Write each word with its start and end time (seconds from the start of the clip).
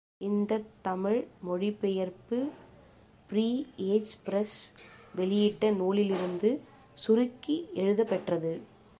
இந்தத் 0.17 0.69
தமிழ் 0.81 1.27
மொழிபெயர்ப்பு 1.39 2.49
ப்ரீ 3.27 3.65
ஏஜ் 3.77 4.11
பிரஸ் 4.23 4.73
வெளியிட்ட 5.15 5.69
நூலிலிருந்து 5.69 6.61
சுருக்கி 6.93 7.67
எழுதப் 7.73 8.09
பெற்றது. 8.09 8.61